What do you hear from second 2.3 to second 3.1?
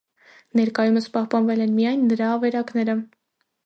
ավերակները։